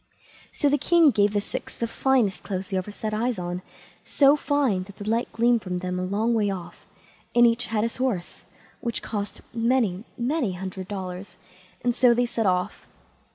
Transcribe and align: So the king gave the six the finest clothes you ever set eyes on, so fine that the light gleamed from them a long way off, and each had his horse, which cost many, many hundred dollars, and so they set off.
So 0.51 0.67
the 0.67 0.79
king 0.79 1.11
gave 1.11 1.33
the 1.33 1.39
six 1.39 1.77
the 1.77 1.85
finest 1.87 2.41
clothes 2.41 2.71
you 2.71 2.77
ever 2.79 2.89
set 2.89 3.13
eyes 3.13 3.37
on, 3.37 3.61
so 4.03 4.35
fine 4.35 4.81
that 4.85 4.95
the 4.95 5.07
light 5.07 5.31
gleamed 5.31 5.61
from 5.61 5.77
them 5.77 5.99
a 5.99 6.03
long 6.03 6.33
way 6.33 6.49
off, 6.49 6.87
and 7.35 7.45
each 7.45 7.67
had 7.67 7.83
his 7.83 7.97
horse, 7.97 8.45
which 8.79 9.03
cost 9.03 9.41
many, 9.53 10.03
many 10.17 10.53
hundred 10.53 10.87
dollars, 10.87 11.37
and 11.83 11.95
so 11.95 12.15
they 12.15 12.25
set 12.25 12.47
off. 12.47 12.87